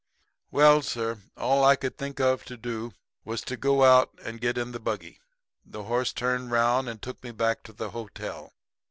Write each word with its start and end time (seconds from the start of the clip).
"Well, 0.49 0.81
sir, 0.81 1.19
all 1.37 1.63
I 1.63 1.75
could 1.75 1.95
think 1.95 2.19
of 2.19 2.43
to 2.45 2.57
do 2.57 2.93
was 3.23 3.41
to 3.41 3.55
go 3.55 3.83
out 3.83 4.09
and 4.23 4.41
get 4.41 4.57
in 4.57 4.71
the 4.71 4.79
buggy. 4.79 5.19
The 5.63 5.83
horse 5.83 6.11
turned 6.11 6.49
round 6.49 6.89
and 6.89 6.99
took 6.99 7.23
me 7.23 7.29
back 7.29 7.61
to 7.65 7.71
the 7.71 7.91
hotel. 7.91 8.51